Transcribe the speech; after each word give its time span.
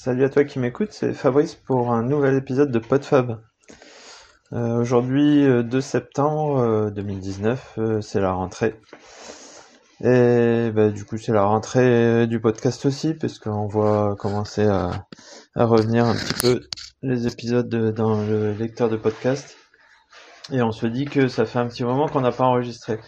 Salut 0.00 0.22
à 0.22 0.28
toi 0.28 0.44
qui 0.44 0.60
m'écoute, 0.60 0.92
c'est 0.92 1.12
Fabrice 1.12 1.56
pour 1.56 1.92
un 1.92 2.04
nouvel 2.04 2.36
épisode 2.36 2.70
de 2.70 2.78
PodFab. 2.78 3.42
Euh, 4.52 4.76
Aujourd'hui, 4.80 5.42
2 5.42 5.48
euh, 5.48 5.80
septembre 5.80 6.92
2019, 6.94 7.74
euh, 7.78 7.82
euh, 7.82 8.00
c'est 8.00 8.20
la 8.20 8.30
rentrée. 8.30 8.80
Et 10.00 10.70
bah, 10.72 10.90
du 10.90 11.04
coup, 11.04 11.18
c'est 11.18 11.32
la 11.32 11.42
rentrée 11.42 12.28
du 12.28 12.38
podcast 12.38 12.86
aussi, 12.86 13.12
parce 13.12 13.40
qu'on 13.40 13.66
voit 13.66 14.14
commencer 14.14 14.66
à, 14.68 15.08
à, 15.56 15.64
revenir 15.64 16.04
un 16.06 16.14
petit 16.14 16.34
peu 16.42 16.60
les 17.02 17.26
épisodes 17.26 17.68
dans 17.92 18.22
le 18.22 18.52
lecteur 18.52 18.88
de 18.88 18.96
podcast. 18.96 19.56
Et 20.52 20.62
on 20.62 20.70
se 20.70 20.86
dit 20.86 21.06
que 21.06 21.26
ça 21.26 21.44
fait 21.44 21.58
un 21.58 21.66
petit 21.66 21.82
moment 21.82 22.06
qu'on 22.06 22.20
n'a 22.20 22.30
pas 22.30 22.44
enregistré. 22.44 23.00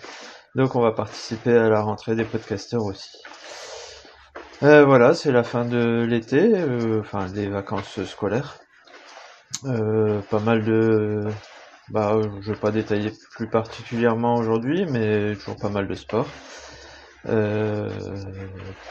Donc 0.56 0.74
on 0.74 0.80
va 0.80 0.90
participer 0.90 1.56
à 1.56 1.68
la 1.68 1.82
rentrée 1.82 2.16
des 2.16 2.24
podcasteurs 2.24 2.84
aussi. 2.84 3.16
Euh, 4.62 4.84
voilà, 4.84 5.14
c'est 5.14 5.32
la 5.32 5.42
fin 5.42 5.64
de 5.64 6.04
l'été, 6.08 6.52
euh, 6.54 7.00
enfin 7.00 7.26
des 7.28 7.46
vacances 7.48 8.02
scolaires. 8.04 8.58
Euh, 9.64 10.20
pas 10.30 10.40
mal 10.40 10.64
de, 10.64 11.24
bah, 11.88 12.18
je 12.42 12.52
vais 12.52 12.58
pas 12.58 12.70
détailler 12.70 13.12
plus 13.36 13.48
particulièrement 13.48 14.36
aujourd'hui, 14.36 14.86
mais 14.86 15.34
toujours 15.36 15.58
pas 15.58 15.70
mal 15.70 15.88
de 15.88 15.94
sport. 15.94 16.28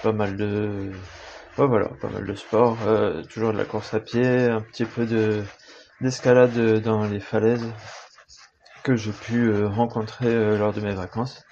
pas 0.03 0.11
mal 0.13 0.37
de, 0.37 0.91
voilà, 1.57 1.89
pas 2.01 2.09
mal 2.09 2.25
de 2.25 2.35
sport. 2.35 2.77
toujours 3.29 3.53
de 3.53 3.57
la 3.57 3.65
course 3.65 3.93
à 3.93 3.99
pied, 3.99 4.25
un 4.25 4.61
petit 4.61 4.85
peu 4.85 5.05
de 5.05 5.43
d'escalade 6.01 6.81
dans 6.81 7.05
les 7.05 7.19
falaises 7.19 7.67
que 8.83 8.95
j'ai 8.95 9.11
pu 9.11 9.65
rencontrer 9.65 10.57
lors 10.57 10.73
de 10.73 10.81
mes 10.81 10.93
vacances. 10.93 11.43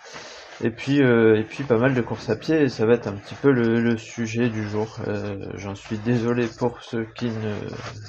Et 0.63 0.71
puis, 0.71 1.03
euh, 1.03 1.38
et 1.38 1.43
puis 1.43 1.63
pas 1.63 1.77
mal 1.77 1.93
de 1.93 2.02
courses 2.02 2.29
à 2.29 2.35
pied, 2.35 2.63
et 2.63 2.70
ça 2.70 2.85
va 2.88 2.93
être 2.93 3.07
un 3.07 3.13
petit 3.13 3.35
peu 3.35 3.52
le, 3.52 3.95
sujet 3.97 4.49
du 4.49 4.67
jour. 4.67 4.97
Euh, 5.07 5.38
j'en 5.53 5.75
suis 5.75 5.97
désolé 5.97 6.47
pour 6.47 6.81
ceux 6.81 7.05
qui 7.16 7.27
ne 7.27 7.53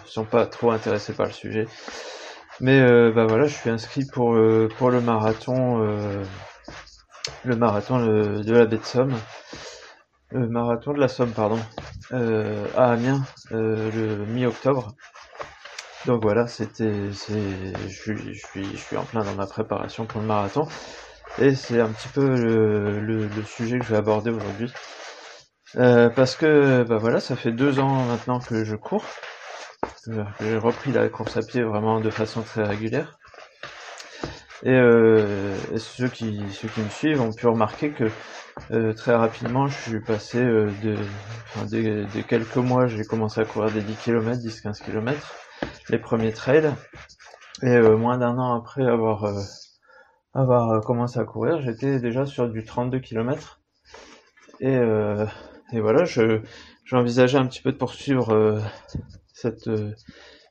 sont 0.06 0.24
pas 0.24 0.46
trop 0.46 0.70
intéressés 0.70 1.12
par 1.12 1.26
le 1.26 1.32
sujet. 1.32 1.66
Mais 2.60 2.80
euh, 2.80 3.12
bah 3.14 3.26
voilà, 3.26 3.46
je 3.46 3.54
suis 3.54 3.70
inscrit 3.70 4.04
pour, 4.06 4.36
pour 4.78 4.90
le 4.90 5.00
marathon, 5.00 5.78
le 7.44 7.56
marathon 7.56 7.98
de 7.98 8.52
la 8.52 8.64
baie 8.64 8.78
de 8.78 8.84
Somme. 8.84 9.14
Le 10.30 10.48
marathon 10.48 10.92
de 10.92 11.00
la 11.00 11.08
Somme, 11.08 11.32
pardon, 11.32 11.58
à 12.10 12.92
Amiens, 12.92 13.22
le 13.50 14.24
mi-octobre. 14.24 14.94
Donc 16.06 16.22
voilà, 16.22 16.46
c'était, 16.46 17.10
je 17.10 17.88
suis, 17.88 18.34
je 18.34 18.76
suis 18.76 18.96
en 18.96 19.04
plein 19.04 19.22
dans 19.22 19.34
ma 19.34 19.46
préparation 19.46 20.06
pour 20.06 20.22
le 20.22 20.26
marathon. 20.26 20.66
Et 21.40 21.54
c'est 21.54 21.80
un 21.80 21.88
petit 21.88 22.08
peu 22.08 22.34
le, 22.36 23.00
le, 23.00 23.44
sujet 23.44 23.78
que 23.78 23.84
je 23.84 23.90
vais 23.90 23.96
aborder 23.96 24.30
aujourd'hui. 24.30 24.72
Euh, 25.76 26.08
parce 26.08 26.34
que 26.34 26.82
bah 26.82 26.96
voilà, 26.98 27.20
ça 27.20 27.36
fait 27.36 27.52
deux 27.52 27.78
ans 27.78 28.04
maintenant 28.04 28.40
que 28.40 28.64
je 28.64 28.74
cours. 28.74 29.04
J'ai 30.40 30.56
repris 30.56 30.90
la 30.90 31.08
course 31.08 31.36
à 31.36 31.42
pied 31.42 31.62
vraiment 31.62 32.00
de 32.00 32.10
façon 32.10 32.42
très 32.42 32.64
régulière. 32.64 33.18
Et, 34.64 34.72
euh, 34.72 35.56
ceux, 35.76 36.08
qui, 36.08 36.42
ceux 36.50 36.68
qui 36.68 36.80
me 36.80 36.88
suivent 36.88 37.20
ont 37.20 37.32
pu 37.32 37.46
remarquer 37.46 37.90
que 37.90 38.10
euh, 38.72 38.92
très 38.92 39.14
rapidement, 39.14 39.68
je 39.68 39.78
suis 39.78 40.00
passé 40.00 40.38
euh, 40.38 40.70
de, 40.82 40.96
enfin, 41.46 41.66
des, 41.66 42.04
des, 42.06 42.22
quelques 42.24 42.56
mois, 42.56 42.88
j'ai 42.88 43.04
commencé 43.04 43.40
à 43.40 43.44
courir 43.44 43.70
des 43.70 43.82
10 43.82 43.94
km, 43.96 44.40
10-15 44.40 44.84
km, 44.84 45.34
les 45.90 45.98
premiers 45.98 46.32
trails. 46.32 46.74
Et 47.62 47.68
euh, 47.68 47.96
moins 47.96 48.18
d'un 48.18 48.36
an 48.38 48.56
après 48.56 48.84
avoir 48.84 49.24
avoir 50.34 50.70
euh, 50.70 50.80
commencé 50.80 51.18
à 51.18 51.24
courir, 51.24 51.60
j'étais 51.60 52.00
déjà 52.00 52.26
sur 52.26 52.48
du 52.48 52.64
32 52.64 53.00
km. 53.00 53.60
Et, 54.60 54.76
euh, 54.76 55.26
et 55.72 55.80
voilà, 55.80 56.04
je 56.04 56.40
j'envisageais 56.84 57.38
un 57.38 57.46
petit 57.46 57.62
peu 57.62 57.72
de 57.72 57.76
poursuivre 57.76 58.30
euh, 58.30 58.60
cette, 59.32 59.70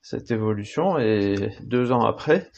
cette 0.01 0.31
évolution. 0.31 0.97
Et 0.99 1.51
deux 1.61 1.91
ans 1.91 2.05
après, 2.05 2.51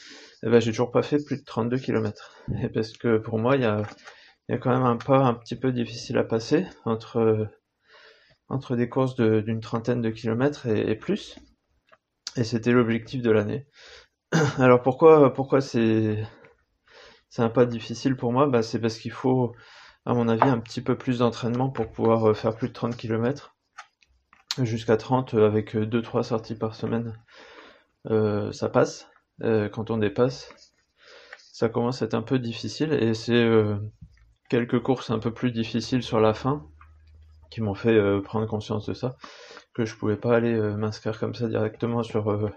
eh 0.44 0.50
ben, 0.50 0.60
j'ai 0.60 0.72
toujours 0.72 0.92
pas 0.92 1.04
fait 1.04 1.24
plus 1.24 1.38
de 1.38 1.44
32 1.44 1.78
km. 1.78 2.36
Et 2.62 2.70
parce 2.70 2.94
que 2.98 3.18
pour 3.18 3.40
moi, 3.40 3.56
il 3.56 3.64
y 3.64 3.66
a, 3.66 3.84
y 4.50 4.54
a 4.54 4.58
quand 4.58 4.72
même 4.72 4.86
un 4.86 4.98
pas 4.98 5.20
un 5.20 5.34
petit 5.34 5.56
peu 5.56 5.72
difficile 5.72 6.18
à 6.18 6.24
passer 6.24 6.68
entre, 6.86 7.48
entre 8.50 8.76
des 8.76 8.90
courses 8.90 9.16
d'une 9.16 9.62
trentaine 9.62 10.02
de 10.02 10.10
kilomètres 10.10 10.68
et, 10.68 10.92
et 10.92 10.96
plus. 10.96 11.40
Et 12.36 12.44
c'était 12.44 12.72
l'objectif 12.72 13.22
de 13.22 13.32
l'année. 13.32 13.66
Alors 14.60 14.82
pourquoi, 14.82 15.34
pourquoi 15.34 15.62
c'est 15.62 16.24
c'est 17.30 17.44
un 17.44 17.50
pas 17.50 17.66
difficile 17.66 18.16
pour 18.16 18.34
moi, 18.34 18.48
bah, 18.48 18.64
c'est 18.64 18.80
parce 18.80 18.98
qu'il 18.98 19.12
faut, 19.12 19.56
à 20.06 20.14
mon 20.14 20.28
avis, 20.28 20.50
un 20.50 20.60
petit 20.60 20.82
peu 20.82 20.98
plus 20.98 21.20
d'entraînement 21.20 21.70
pour 21.70 21.92
pouvoir 21.92 22.30
euh, 22.30 22.34
faire 22.34 22.56
plus 22.56 22.70
de 22.70 22.74
30 22.74 22.98
km. 22.98 23.56
Jusqu'à 24.64 24.98
30 24.98 25.36
euh, 25.36 25.48
avec 25.48 25.76
2-3 25.76 26.20
euh, 26.20 26.24
sorties 26.24 26.56
par 26.56 26.76
semaine. 26.76 27.18
ça 28.52 28.70
passe. 28.70 29.08
quand 29.42 29.92
on 29.92 29.98
dépasse, 29.98 30.54
ça 31.38 31.70
commence 31.70 32.02
à 32.02 32.06
être 32.06 32.16
un 32.16 32.22
peu 32.24 32.40
difficile 32.40 32.94
et 32.94 33.14
c'est 33.14 33.48
quelques 34.50 34.82
courses 34.82 35.12
un 35.12 35.20
peu 35.20 35.34
plus 35.34 35.52
difficiles 35.52 36.04
sur 36.04 36.20
la 36.20 36.34
fin 36.34 36.66
qui 37.52 37.62
m'ont 37.62 37.76
fait 37.76 38.00
prendre 38.22 38.48
conscience 38.48 38.86
de 38.88 38.94
ça, 38.94 39.18
que 39.74 39.86
je 39.86 39.96
pouvais 39.96 40.18
pas 40.18 40.36
aller 40.36 40.56
m'inscrire 40.56 41.20
comme 41.20 41.36
ça 41.36 41.48
directement 41.48 42.04
sur 42.04 42.52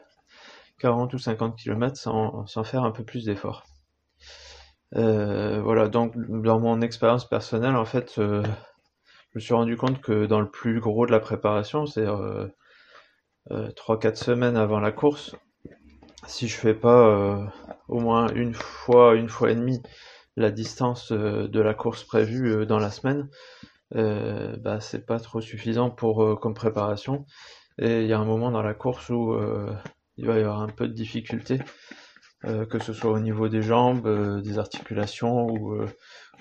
40 0.78 1.14
ou 1.14 1.18
50 1.18 1.56
km 1.58 1.96
sans, 1.96 2.46
sans 2.46 2.64
faire 2.64 2.84
un 2.84 2.92
peu 2.92 3.04
plus 3.04 3.24
d'efforts. 3.26 3.66
Euh, 4.96 5.60
voilà, 5.62 5.88
donc 5.88 6.14
dans 6.16 6.60
mon 6.60 6.80
expérience 6.82 7.28
personnelle, 7.28 7.76
en 7.76 7.84
fait, 7.84 8.18
euh, 8.18 8.42
je 9.30 9.38
me 9.38 9.40
suis 9.40 9.54
rendu 9.54 9.76
compte 9.76 10.00
que 10.00 10.26
dans 10.26 10.40
le 10.40 10.50
plus 10.50 10.80
gros 10.80 11.06
de 11.06 11.12
la 11.12 11.20
préparation, 11.20 11.86
c'est 11.86 12.06
euh, 12.06 12.48
3-4 13.50 14.16
semaines 14.16 14.56
avant 14.56 14.80
la 14.80 14.92
course, 14.92 15.34
si 16.26 16.46
je 16.46 16.56
fais 16.56 16.74
pas 16.74 17.50
au 17.88 17.98
moins 17.98 18.28
une 18.34 18.54
fois, 18.54 19.14
une 19.16 19.28
fois 19.28 19.50
et 19.50 19.56
demie 19.56 19.82
la 20.36 20.50
distance 20.50 21.10
de 21.10 21.60
la 21.60 21.74
course 21.74 22.04
prévue 22.04 22.64
dans 22.66 22.78
la 22.78 22.90
semaine, 22.92 23.28
bah 23.90 24.80
c'est 24.80 25.04
pas 25.04 25.18
trop 25.18 25.40
suffisant 25.40 25.90
pour 25.90 26.38
comme 26.40 26.54
préparation. 26.54 27.26
Et 27.78 28.02
il 28.02 28.06
y 28.06 28.12
a 28.12 28.18
un 28.20 28.24
moment 28.24 28.52
dans 28.52 28.62
la 28.62 28.74
course 28.74 29.08
où 29.10 29.36
il 30.16 30.26
va 30.26 30.36
y 30.36 30.40
avoir 30.40 30.60
un 30.60 30.68
peu 30.68 30.86
de 30.86 30.92
difficulté 30.92 31.58
euh, 31.58 32.11
que 32.44 32.78
ce 32.78 32.92
soit 32.92 33.10
au 33.10 33.18
niveau 33.18 33.48
des 33.48 33.62
jambes, 33.62 34.06
euh, 34.06 34.40
des 34.40 34.58
articulations 34.58 35.46
ou, 35.46 35.74
euh, 35.74 35.86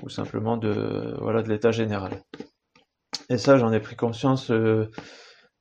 ou 0.03 0.09
simplement 0.09 0.57
de 0.57 1.15
voilà 1.19 1.41
de 1.43 1.49
l'état 1.49 1.71
général. 1.71 2.21
Et 3.29 3.37
ça, 3.37 3.57
j'en 3.57 3.71
ai 3.71 3.79
pris 3.79 3.95
conscience 3.95 4.51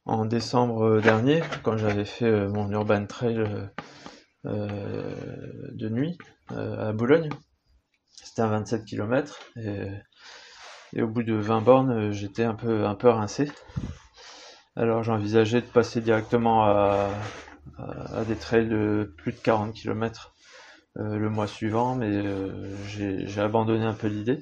en 0.05 0.25
décembre 0.25 1.01
dernier 1.01 1.43
quand 1.63 1.77
j'avais 1.77 2.05
fait 2.05 2.49
mon 2.49 2.71
urban 2.71 3.07
trail 3.07 3.45
de 4.45 5.89
nuit 5.89 6.19
à 6.49 6.93
Boulogne. 6.93 7.29
C'était 8.11 8.43
à 8.43 8.47
27 8.47 8.85
km 8.85 9.39
et, 9.57 9.87
et, 10.95 11.03
au 11.03 11.09
bout 11.09 11.23
de 11.23 11.35
20 11.35 11.61
bornes, 11.61 12.13
j'étais 12.13 12.45
un 12.45 12.55
peu 12.55 12.87
un 12.87 12.95
peu 12.95 13.09
rincé. 13.09 13.51
Alors 14.77 15.03
j'envisageais 15.03 15.61
de 15.61 15.67
passer 15.67 16.01
directement 16.01 16.65
à, 16.65 17.09
à, 17.79 18.25
des 18.25 18.37
trails 18.37 18.69
de 18.69 19.13
plus 19.17 19.33
de 19.33 19.39
40 19.39 19.75
km 19.75 20.35
euh, 20.99 21.19
le 21.19 21.31
mois 21.31 21.47
suivant, 21.47 21.95
mais 21.95 22.11
euh, 22.11 22.77
j'ai 22.89 23.41
abandonné 23.41 23.85
un 23.85 23.95
peu 23.95 24.09
l'idée. 24.09 24.41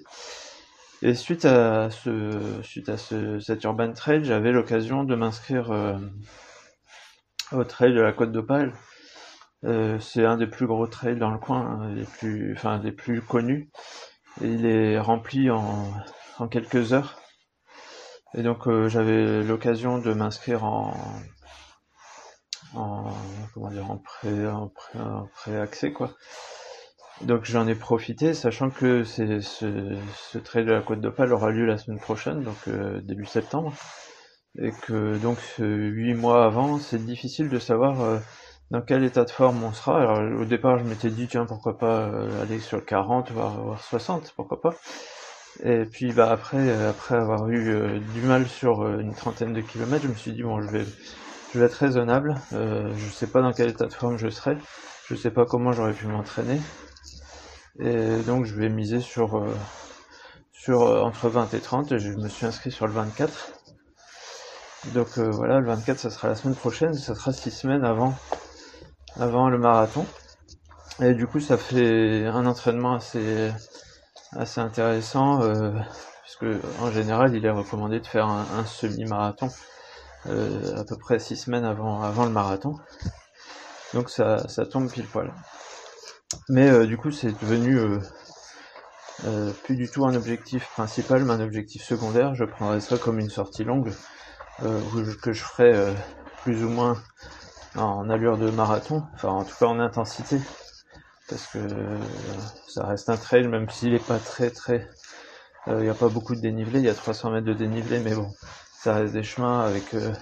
Et 1.03 1.15
suite 1.15 1.45
à 1.45 1.91
ce, 1.91 2.41
suite 2.63 2.89
à 2.89 2.97
ce, 2.97 3.39
cet 3.39 3.65
urban 3.65 3.93
trail, 3.93 4.25
j'avais 4.25 4.51
l'occasion 4.51 5.05
de 5.05 5.15
m'inscrire 5.15 5.71
euh, 5.71 5.99
au 7.53 7.65
trail 7.65 7.93
de 7.95 8.01
la 8.01 8.13
Côte 8.13 8.33
d'Opale. 8.33 8.73
Euh, 9.65 9.99
c'est 10.01 10.25
un 10.25 10.37
des 10.37 10.47
plus 10.47 10.67
gros 10.67 10.87
trails 10.87 11.19
dans 11.19 11.31
le 11.31 11.39
coin, 11.39 11.61
hein, 11.61 11.95
les 11.95 12.05
plus, 12.05 12.55
enfin 12.57 12.79
des 12.79 12.93
plus 12.93 13.21
connus. 13.21 13.71
Il 14.41 14.67
est 14.67 14.99
rempli 14.99 15.51
en, 15.51 15.93
en 16.39 16.49
quelques 16.49 16.93
heures. 16.93 17.21
Et 18.35 18.43
donc 18.43 18.69
j'avais 18.89 19.43
l'occasion 19.43 19.99
de 19.99 20.13
m'inscrire 20.13 20.65
en, 20.65 20.95
en 22.75 23.05
comment 23.55 23.71
dire 23.71 23.91
en 23.91 23.97
pré 23.99 24.49
en 24.49 24.69
pré, 24.69 24.99
en 24.99 25.29
pré 25.35 25.59
accès 25.59 25.93
quoi. 25.93 26.11
Donc 27.23 27.45
j'en 27.45 27.67
ai 27.67 27.75
profité, 27.75 28.33
sachant 28.33 28.71
que 28.71 29.03
ce, 29.03 29.41
ce 29.41 30.39
trail 30.39 30.65
de 30.65 30.73
la 30.73 30.81
Côte 30.81 31.01
d'Opale 31.01 31.33
aura 31.33 31.51
lieu 31.51 31.67
la 31.67 31.77
semaine 31.77 31.99
prochaine, 31.99 32.45
donc 32.45 32.57
euh, 32.69 33.01
début 33.01 33.27
septembre, 33.27 33.75
et 34.59 34.71
que 34.83 35.19
donc 35.19 35.39
huit 35.59 36.15
mois 36.15 36.45
avant, 36.45 36.79
c'est 36.79 37.05
difficile 37.05 37.49
de 37.49 37.59
savoir 37.59 38.01
euh, 38.03 38.19
dans 38.71 38.83
quel 38.83 39.03
état 39.05 39.25
de 39.25 39.31
forme 39.31 39.65
on 39.65 39.73
sera. 39.73 40.01
Alors 40.01 40.41
au 40.41 40.45
départ, 40.45 40.79
je 40.79 40.85
m'étais 40.85 41.11
dit 41.11 41.27
tiens 41.27 41.45
pourquoi 41.45 41.77
pas 41.79 42.03
euh, 42.03 42.43
aller 42.43 42.61
sur 42.61 42.77
le 42.77 42.85
40 42.85 43.33
voire, 43.33 43.61
voire 43.63 43.83
60, 43.83 44.33
pourquoi 44.37 44.61
pas. 44.61 44.75
Et 45.65 45.87
puis 45.87 46.13
bah 46.13 46.31
après 46.31 46.71
après 46.87 47.17
avoir 47.17 47.49
eu 47.49 48.01
du 48.15 48.23
mal 48.23 48.47
sur 48.47 48.87
une 49.01 49.13
trentaine 49.13 49.55
de 49.55 49.61
kilomètres, 49.61 50.05
je 50.05 50.09
me 50.09 50.15
suis 50.15 50.33
dit 50.33 50.45
bon 50.45 50.63
je 50.63 50.69
vais 50.71 50.85
je 51.53 51.59
vais 51.59 51.67
être 51.67 51.75
raisonnable. 51.75 52.37
Euh, 52.53 52.93
je 52.97 53.11
sais 53.11 53.27
pas 53.27 53.41
dans 53.43 53.53
quel 53.53 53.71
état 53.71 53.87
de 53.87 53.93
forme 53.93 54.17
je 54.19 54.29
serai. 54.29 54.57
Je 55.07 55.15
sais 55.15 55.31
pas 55.31 55.47
comment 55.47 55.73
j'aurais 55.73 55.93
pu 55.93 56.07
m'entraîner. 56.07 56.61
Et 57.81 58.17
donc 58.27 58.45
je 58.45 58.55
vais 58.55 58.69
miser 58.69 59.01
sur, 59.01 59.39
euh, 59.39 59.55
sur 60.53 60.83
euh, 60.83 61.03
entre 61.03 61.29
20 61.29 61.55
et 61.55 61.61
30. 61.61 61.99
je 61.99 62.11
me 62.11 62.29
suis 62.29 62.47
inscrit 62.47 62.71
sur 62.71 62.87
le 62.87 62.93
24. 62.93 63.53
Donc 64.95 65.19
voilà, 65.19 65.59
le 65.61 65.67
24, 65.67 65.99
ça 65.99 66.11
sera 66.11 66.29
la 66.29 66.35
semaine 66.37 66.55
prochaine, 66.55 66.95
ça 66.95 67.15
sera 67.15 67.33
six 67.33 67.51
semaines 67.51 67.85
avant, 67.85 68.15
avant 69.19 69.51
le 69.51 69.59
marathon. 69.59 70.07
Et 71.01 71.15
du 71.15 71.27
coup, 71.27 71.41
ça 71.41 71.57
fait 71.57 72.27
un 72.27 72.47
entraînement 72.47 72.95
assez, 72.95 73.53
assez 74.33 74.61
intéressant, 74.61 75.43
euh, 75.43 75.71
puisque 76.23 76.47
en 76.81 76.91
général, 76.91 77.35
il 77.35 77.45
est 77.45 77.51
recommandé 77.51 78.01
de 78.01 78.07
faire 78.07 78.27
un, 78.27 78.65
semi-marathon 78.67 79.49
à 80.27 80.85
peu 80.85 80.97
près 80.97 81.19
six 81.19 81.37
semaines 81.37 81.65
avant, 81.65 82.03
avant 82.03 82.25
le 82.25 82.31
marathon. 82.31 82.75
Donc 83.95 84.11
ça, 84.11 84.47
ça 84.49 84.67
tombe 84.67 84.91
pile 84.91 85.07
poil. 85.07 85.33
Mais 86.49 86.69
euh, 86.69 86.87
du 86.87 86.99
coup, 86.99 87.11
c'est 87.11 87.39
devenu 87.41 87.79
plus 89.65 89.77
du 89.77 89.91
tout 89.91 90.05
un 90.07 90.15
objectif 90.15 90.69
principal, 90.71 91.25
mais 91.25 91.33
un 91.33 91.41
objectif 91.41 91.83
secondaire. 91.83 92.35
Je 92.35 92.45
prendrais 92.45 92.81
ça 92.81 92.99
comme 92.99 93.19
une 93.19 93.31
sortie 93.31 93.65
longue 93.65 93.93
que 95.23 95.33
je 95.33 95.43
ferai 95.43 95.95
plus 96.43 96.65
ou 96.65 96.69
moins 96.69 96.97
en 97.75 98.09
allure 98.11 98.39
de 98.39 98.51
marathon, 98.51 99.05
enfin 99.15 99.29
en 99.29 99.45
tout 99.45 99.55
cas 99.57 99.67
en 99.67 99.79
intensité 99.79 100.41
parce 101.29 101.47
que 101.47 101.59
ça 102.69 102.87
reste 102.87 103.09
un 103.11 103.17
trail, 103.17 103.47
même 103.47 103.69
s'il 103.69 103.95
est 103.95 104.05
pas 104.05 104.19
très 104.19 104.51
très... 104.51 104.89
Il 105.67 105.75
euh, 105.75 105.83
n'y 105.83 105.89
a 105.89 105.95
pas 105.95 106.09
beaucoup 106.09 106.35
de 106.35 106.41
dénivelé, 106.41 106.79
il 106.79 106.87
y 106.87 106.89
a 106.89 106.95
300 106.95 107.31
mètres 107.31 107.47
de 107.47 107.53
dénivelé, 107.53 108.01
mais 108.01 108.15
bon, 108.15 108.33
ça 108.83 108.95
reste 108.95 109.13
des 109.13 109.23
chemins 109.23 109.61
avec 109.61 109.95
euh, 109.95 110.13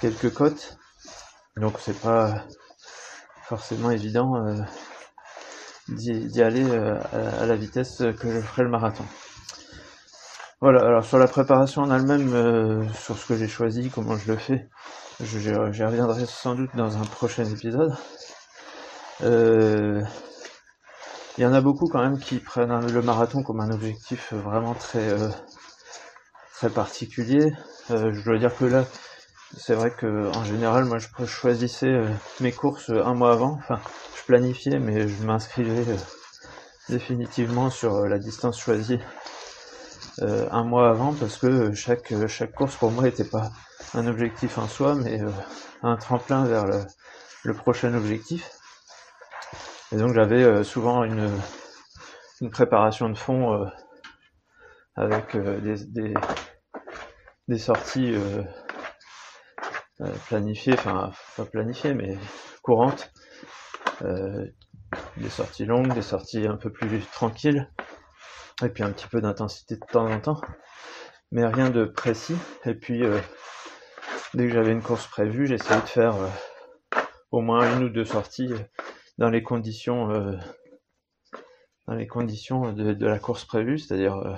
quelques 0.00 0.32
côtes, 0.32 0.78
donc 1.56 1.78
c'est 1.80 2.00
pas 2.00 2.44
forcément 3.42 3.90
évident 3.90 4.36
euh, 4.36 4.60
d'y 5.88 6.42
aller 6.42 6.70
à, 6.70 7.46
la 7.46 7.56
vitesse 7.56 7.98
que 8.20 8.30
je 8.30 8.40
ferai 8.40 8.62
le 8.62 8.68
marathon. 8.68 9.04
Voilà, 10.60 10.84
alors 10.84 11.04
sur 11.04 11.18
la 11.18 11.28
préparation 11.28 11.82
en 11.82 11.90
elle-même, 11.90 12.92
sur 12.92 13.16
ce 13.16 13.26
que 13.26 13.36
j'ai 13.36 13.48
choisi, 13.48 13.88
comment 13.88 14.16
je 14.16 14.32
le 14.32 14.36
fais, 14.36 14.68
j'y 15.20 15.54
reviendrai 15.54 16.26
sans 16.26 16.54
doute 16.54 16.74
dans 16.74 16.98
un 16.98 17.04
prochain 17.04 17.44
épisode. 17.44 17.94
Euh, 19.22 20.00
il 21.36 21.42
y 21.42 21.46
en 21.46 21.52
a 21.52 21.60
beaucoup 21.60 21.88
quand 21.88 22.00
même 22.00 22.18
qui 22.18 22.38
prennent 22.38 22.86
le 22.86 23.02
marathon 23.02 23.42
comme 23.42 23.60
un 23.60 23.70
objectif 23.70 24.32
vraiment 24.32 24.74
très 24.74 25.08
euh, 25.08 25.28
très 26.58 26.70
particulier. 26.70 27.52
Euh, 27.90 28.12
je 28.12 28.24
dois 28.24 28.38
dire 28.38 28.56
que 28.56 28.64
là, 28.64 28.84
c'est 29.56 29.74
vrai 29.74 29.90
que 29.90 30.30
en 30.36 30.44
général, 30.44 30.84
moi, 30.84 30.98
je 30.98 31.24
choisissais 31.24 32.02
mes 32.40 32.52
courses 32.52 32.90
un 32.90 33.14
mois 33.14 33.32
avant. 33.32 33.52
Enfin, 33.52 33.80
je 34.16 34.24
planifiais, 34.24 34.78
mais 34.78 35.08
je 35.08 35.22
m'inscrivais 35.24 35.84
définitivement 36.88 37.70
sur 37.70 38.06
la 38.06 38.18
distance 38.18 38.60
choisie 38.60 38.98
un 40.20 40.64
mois 40.64 40.88
avant 40.88 41.14
parce 41.14 41.36
que 41.36 41.72
chaque 41.74 42.12
chaque 42.26 42.52
course 42.52 42.74
pour 42.74 42.90
moi 42.90 43.04
n'était 43.04 43.24
pas 43.24 43.52
un 43.94 44.08
objectif 44.08 44.58
en 44.58 44.66
soi, 44.66 44.96
mais 44.96 45.20
un 45.82 45.96
tremplin 45.96 46.44
vers 46.44 46.66
le 47.44 47.54
prochain 47.54 47.94
objectif. 47.94 48.50
Et 49.92 49.96
donc 49.96 50.14
j'avais 50.14 50.42
euh, 50.42 50.64
souvent 50.64 51.02
une, 51.04 51.30
une, 52.40 52.50
préparation 52.50 53.08
de 53.08 53.16
fond 53.16 53.54
euh, 53.54 53.66
avec 54.96 55.34
euh, 55.34 55.58
des, 55.60 56.12
des, 57.48 57.58
sorties 57.58 58.14
planifiées, 60.26 60.74
enfin 60.74 61.12
pas 61.36 61.44
planifiées 61.44 61.94
mais 61.94 62.16
courantes, 62.62 63.12
des 64.02 65.30
sorties 65.30 65.64
longues, 65.64 65.92
des 65.94 66.02
sorties 66.02 66.46
un 66.46 66.56
peu 66.56 66.70
plus 66.70 67.00
tranquilles, 67.12 67.70
et 68.62 68.68
puis 68.68 68.82
un 68.82 68.92
petit 68.92 69.08
peu 69.08 69.20
d'intensité 69.20 69.76
de 69.76 69.84
temps 69.90 70.06
en 70.06 70.20
temps, 70.20 70.40
mais 71.32 71.44
rien 71.46 71.70
de 71.70 71.84
précis. 71.84 72.36
Et 72.64 72.74
puis 72.74 73.02
dès 74.34 74.46
que 74.46 74.52
j'avais 74.52 74.72
une 74.72 74.82
course 74.82 75.06
prévue, 75.06 75.46
j'essayais 75.46 75.80
de 75.80 75.86
faire 75.86 76.14
au 77.30 77.40
moins 77.40 77.76
une 77.76 77.84
ou 77.84 77.88
deux 77.88 78.04
sorties 78.04 78.52
dans 79.18 79.30
les 79.30 79.42
conditions 79.42 80.10
euh, 80.10 80.36
dans 81.86 81.94
les 81.94 82.06
conditions 82.06 82.72
de, 82.72 83.06
la 83.06 83.18
course 83.18 83.44
prévue, 83.44 83.78
c'est-à-dire 83.78 84.16
euh, 84.16 84.34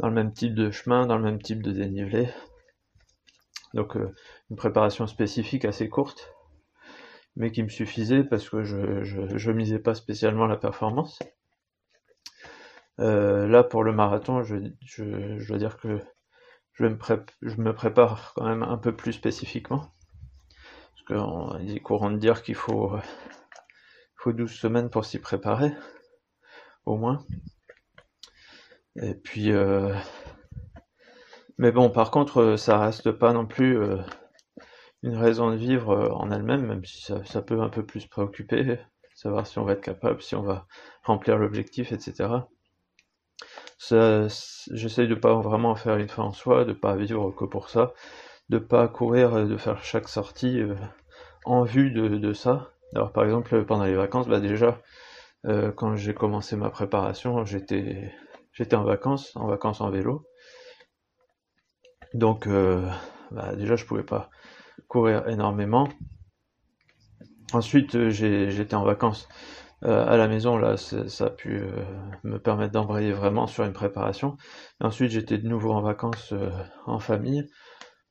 dans 0.00 0.08
le 0.08 0.14
même 0.14 0.32
type 0.32 0.54
de 0.54 0.70
chemin, 0.70 1.06
dans 1.06 1.16
le 1.16 1.22
même 1.22 1.40
type 1.40 1.62
de 1.62 1.72
dénivelé. 1.72 2.28
Donc 3.74 3.96
euh, 3.96 4.14
une 4.50 4.56
préparation 4.56 5.06
spécifique 5.06 5.64
assez 5.64 5.88
courte, 5.88 6.34
mais 7.36 7.52
qui 7.52 7.62
me 7.62 7.68
suffisait 7.68 8.24
parce 8.24 8.48
que 8.48 8.64
je, 8.64 9.04
je, 9.04 9.36
je 9.36 9.52
misais 9.52 9.78
pas 9.78 9.94
spécialement 9.94 10.46
la 10.46 10.56
performance. 10.56 11.18
là 12.98 13.62
pour 13.62 13.84
le 13.84 13.92
marathon, 13.92 14.42
je, 14.42 14.56
je, 14.84 15.46
dois 15.46 15.58
dire 15.58 15.76
que 15.76 16.00
je 16.72 16.84
me, 16.84 16.98
je 17.42 17.56
me 17.60 17.74
prépare 17.74 18.32
quand 18.34 18.46
même 18.46 18.62
un 18.62 18.78
peu 18.78 18.96
plus 18.96 19.12
spécifiquement. 19.12 19.92
Parce 21.06 21.58
qu'il 21.58 21.76
est 21.76 21.80
courant 21.80 22.10
de 22.10 22.18
dire 22.18 22.42
qu'il 22.42 22.54
faut 22.54 22.92
faut 24.16 24.32
12 24.32 24.50
semaines 24.52 24.90
pour 24.90 25.04
s'y 25.04 25.18
préparer, 25.18 25.72
au 26.84 26.96
moins. 26.96 27.24
Et 28.96 29.14
puis, 29.14 29.52
euh... 29.52 29.94
mais 31.58 31.72
bon, 31.72 31.90
par 31.90 32.10
contre, 32.10 32.56
ça 32.56 32.78
reste 32.78 33.12
pas 33.12 33.32
non 33.32 33.46
plus 33.46 33.78
euh, 33.78 33.98
une 35.02 35.16
raison 35.16 35.50
de 35.50 35.56
vivre 35.56 35.90
euh, 35.90 36.08
en 36.10 36.30
elle-même, 36.30 36.66
même 36.66 36.84
si 36.84 37.02
ça, 37.02 37.24
ça, 37.24 37.42
peut 37.42 37.60
un 37.60 37.68
peu 37.68 37.84
plus 37.84 38.06
préoccuper, 38.06 38.78
savoir 39.14 39.46
si 39.46 39.58
on 39.58 39.64
va 39.64 39.72
être 39.74 39.80
capable, 39.82 40.22
si 40.22 40.34
on 40.34 40.42
va 40.42 40.66
remplir 41.04 41.38
l'objectif, 41.38 41.92
etc. 41.92 42.28
J'essaye 43.78 45.08
de 45.08 45.14
pas 45.14 45.34
vraiment 45.34 45.74
faire 45.74 45.96
une 45.96 46.08
fin 46.08 46.24
en 46.24 46.32
soi, 46.32 46.64
de 46.64 46.72
pas 46.72 46.96
vivre 46.96 47.30
que 47.32 47.44
pour 47.44 47.70
ça, 47.70 47.92
de 48.48 48.58
pas 48.58 48.88
courir, 48.88 49.46
de 49.46 49.56
faire 49.56 49.82
chaque 49.84 50.08
sortie 50.08 50.60
euh, 50.60 50.74
en 51.44 51.64
vue 51.64 51.90
de, 51.90 52.08
de 52.08 52.32
ça, 52.32 52.72
alors 52.94 53.12
par 53.12 53.24
exemple 53.24 53.64
pendant 53.64 53.84
les 53.84 53.94
vacances, 53.94 54.28
bah 54.28 54.40
déjà 54.40 54.80
euh, 55.46 55.72
quand 55.72 55.96
j'ai 55.96 56.14
commencé 56.14 56.56
ma 56.56 56.70
préparation, 56.70 57.44
j'étais 57.44 58.12
j'étais 58.52 58.76
en 58.76 58.84
vacances, 58.84 59.34
en 59.36 59.46
vacances 59.46 59.80
en 59.80 59.90
vélo. 59.90 60.26
Donc 62.14 62.46
euh, 62.46 62.88
bah, 63.30 63.54
déjà 63.54 63.76
je 63.76 63.84
pouvais 63.84 64.02
pas 64.02 64.30
courir 64.88 65.28
énormément. 65.28 65.88
Ensuite 67.52 67.94
euh, 67.94 68.10
j'étais 68.10 68.74
en 68.74 68.84
vacances 68.84 69.28
à 69.82 70.18
la 70.18 70.28
maison, 70.28 70.58
là 70.58 70.76
ça 70.76 71.24
a 71.24 71.30
pu 71.30 71.62
me 72.22 72.38
permettre 72.38 72.72
d'embrayer 72.72 73.12
vraiment 73.12 73.46
sur 73.46 73.64
une 73.64 73.72
préparation. 73.72 74.36
ensuite 74.78 75.10
j'étais 75.10 75.38
de 75.38 75.48
nouveau 75.48 75.72
en 75.72 75.80
vacances 75.80 76.34
en 76.84 76.98
famille. 76.98 77.48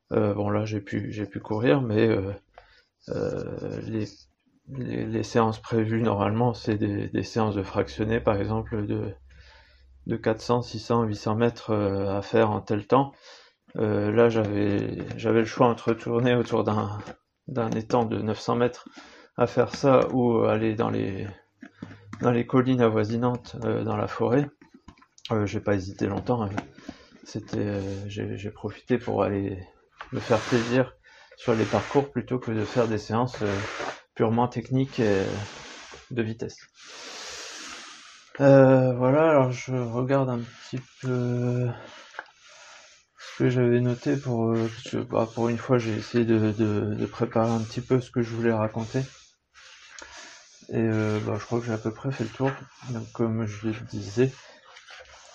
bon 0.09 0.49
là 0.49 0.65
j'ai 0.65 0.81
pu 0.81 1.11
j'ai 1.11 1.27
pu 1.27 1.39
courir, 1.39 1.83
mais 1.83 2.09
les 4.77 5.23
séances 5.23 5.59
prévues 5.59 6.01
normalement, 6.01 6.53
c'est 6.53 6.77
des, 6.77 7.23
séances 7.23 7.55
de 7.55 7.63
fractionnés, 7.63 8.19
par 8.19 8.39
exemple, 8.39 8.85
de, 8.85 9.13
de 10.07 10.15
400, 10.15 10.61
600, 10.61 11.03
800 11.03 11.35
mètres 11.35 11.71
euh, 11.71 12.17
à 12.17 12.21
faire 12.21 12.51
en 12.51 12.61
tel 12.61 12.87
temps. 12.87 13.13
Euh, 13.77 14.11
là, 14.11 14.29
j'avais 14.29 14.97
j'avais 15.17 15.39
le 15.39 15.45
choix 15.45 15.67
entre 15.67 15.93
tourner 15.93 16.35
autour 16.35 16.63
d'un 16.63 16.99
d'un 17.47 17.69
étang 17.71 18.05
de 18.05 18.19
900 18.19 18.55
mètres 18.55 18.87
à 19.37 19.47
faire 19.47 19.75
ça 19.75 20.07
ou 20.11 20.43
aller 20.43 20.75
dans 20.75 20.89
les 20.89 21.27
dans 22.21 22.31
les 22.31 22.45
collines 22.45 22.81
avoisinantes 22.81 23.55
euh, 23.63 23.83
dans 23.83 23.95
la 23.95 24.07
forêt. 24.07 24.49
j'ai 25.45 25.59
pas 25.59 25.75
hésité 25.75 26.07
longtemps. 26.07 26.43
Hein. 26.43 26.49
C'était 27.23 27.79
j'ai 28.07 28.49
profité 28.49 28.97
pour 28.97 29.23
aller 29.23 29.59
me 30.11 30.19
faire 30.19 30.39
plaisir 30.39 30.95
sur 31.37 31.53
les 31.53 31.65
parcours 31.65 32.11
plutôt 32.11 32.39
que 32.39 32.51
de 32.51 32.65
faire 32.65 32.87
des 32.87 32.97
séances 32.97 33.37
purement 34.15 34.47
technique 34.47 34.99
de 36.11 36.21
vitesse. 36.23 36.57
Euh, 38.41 38.93
voilà, 38.93 39.31
alors 39.31 39.51
je 39.51 39.75
regarde 39.75 40.29
un 40.29 40.39
petit 40.39 40.81
peu 41.01 41.67
ce 43.17 43.37
que 43.37 43.49
j'avais 43.49 43.81
noté 43.81 44.15
pour 44.15 44.53
euh, 44.53 44.69
bah, 45.09 45.27
une 45.49 45.57
fois 45.57 45.77
j'ai 45.77 45.91
essayé 45.93 46.23
de, 46.23 47.05
préparer 47.07 47.51
un 47.51 47.59
petit 47.59 47.81
peu 47.81 47.99
ce 47.99 48.09
que 48.11 48.21
je 48.21 48.33
voulais 48.33 48.53
raconter. 48.53 48.99
Et 50.69 50.77
euh, 50.77 51.19
bah, 51.25 51.33
je 51.37 51.45
crois 51.45 51.59
que 51.59 51.65
j'ai 51.65 51.73
à 51.73 51.77
peu 51.77 51.91
près 51.91 52.11
fait 52.11 52.23
le 52.23 52.29
tour. 52.29 52.51
Donc 52.91 53.11
comme 53.11 53.45
je 53.45 53.67
le 53.67 53.73
disais, 53.89 54.31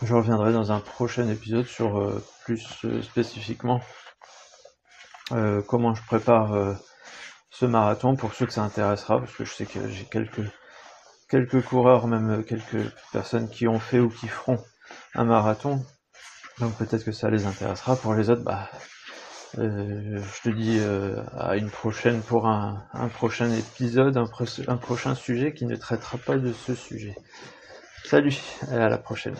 je 0.00 0.14
reviendrai 0.14 0.54
dans 0.54 0.72
un 0.72 0.80
prochain 0.80 1.28
épisode 1.28 1.66
sur 1.66 2.22
plus 2.44 2.66
spécifiquement 3.02 3.82
comment 5.66 5.94
je 5.94 6.02
prépare 6.06 6.78
ce 7.50 7.66
marathon 7.66 8.16
pour 8.16 8.32
ceux 8.32 8.46
que 8.46 8.52
ça 8.52 8.62
intéressera, 8.62 9.18
parce 9.18 9.34
que 9.34 9.44
je 9.44 9.52
sais 9.52 9.66
que 9.66 9.88
j'ai 9.90 10.04
quelques 10.04 10.40
quelques 11.34 11.62
coureurs, 11.62 12.06
même 12.06 12.44
quelques 12.44 12.92
personnes 13.12 13.48
qui 13.48 13.66
ont 13.66 13.80
fait 13.80 13.98
ou 13.98 14.08
qui 14.08 14.28
feront 14.28 14.62
un 15.16 15.24
marathon. 15.24 15.84
Donc 16.60 16.76
peut-être 16.78 17.04
que 17.04 17.10
ça 17.10 17.28
les 17.28 17.44
intéressera. 17.44 17.96
Pour 17.96 18.14
les 18.14 18.30
autres, 18.30 18.44
bah, 18.44 18.70
euh, 19.58 20.22
je 20.22 20.48
te 20.48 20.54
dis 20.54 20.78
euh, 20.78 21.24
à 21.36 21.56
une 21.56 21.70
prochaine 21.70 22.22
pour 22.22 22.46
un, 22.46 22.84
un 22.92 23.08
prochain 23.08 23.50
épisode, 23.50 24.16
un, 24.16 24.28
un, 24.68 24.76
prochain 24.76 25.16
sujet 25.16 25.52
qui 25.52 25.66
ne 25.66 25.74
traitera 25.74 26.18
pas 26.18 26.36
de 26.36 26.52
ce 26.52 26.76
sujet. 26.76 27.16
Salut, 28.04 28.38
et 28.70 28.76
à 28.76 28.88
la 28.88 28.98
prochaine. 28.98 29.34